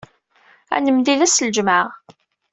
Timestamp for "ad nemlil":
0.75-1.25